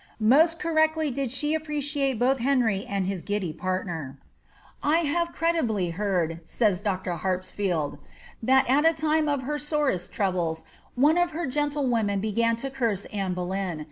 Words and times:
Mo«t 0.19 0.57
correctly 0.57 1.11
did 1.11 1.29
she 1.29 1.53
appreciate 1.53 2.17
both 2.17 2.39
Henry 2.39 2.87
and 2.89 3.05
his 3.05 3.21
giddy 3.21 3.53
partner. 3.53 4.17
^ 4.23 4.23
I 4.81 5.01
hare 5.01 5.27
credibly 5.27 5.91
heard," 5.91 6.39
says 6.43 6.81
Dr. 6.81 7.17
Harpsfield, 7.17 7.97
^ 7.97 7.99
that, 8.41 8.67
at 8.67 8.83
a 8.83 8.95
time 8.95 9.29
of 9.29 9.43
her 9.43 9.57
aorest 9.59 10.09
troubles, 10.09 10.63
one 10.95 11.19
of 11.19 11.29
her 11.37 11.45
gentlewomen 11.45 12.19
began 12.19 12.55
to 12.55 12.71
curse 12.71 13.05
Anne 13.13 13.35
Bolejm. 13.35 13.79